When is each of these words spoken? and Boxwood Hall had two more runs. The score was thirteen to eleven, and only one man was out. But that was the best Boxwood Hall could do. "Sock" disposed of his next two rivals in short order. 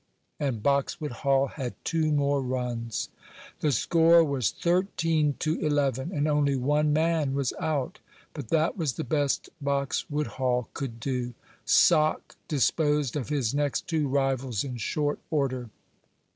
and 0.39 0.63
Boxwood 0.63 1.11
Hall 1.11 1.45
had 1.45 1.75
two 1.85 2.11
more 2.11 2.41
runs. 2.41 3.09
The 3.59 3.71
score 3.71 4.23
was 4.23 4.49
thirteen 4.49 5.35
to 5.37 5.59
eleven, 5.59 6.11
and 6.11 6.27
only 6.27 6.55
one 6.55 6.91
man 6.91 7.35
was 7.35 7.53
out. 7.59 7.99
But 8.33 8.47
that 8.47 8.75
was 8.75 8.93
the 8.93 9.03
best 9.03 9.49
Boxwood 9.61 10.25
Hall 10.41 10.69
could 10.73 10.99
do. 10.99 11.35
"Sock" 11.65 12.35
disposed 12.47 13.15
of 13.15 13.29
his 13.29 13.53
next 13.53 13.85
two 13.85 14.07
rivals 14.07 14.63
in 14.63 14.77
short 14.77 15.19
order. 15.29 15.69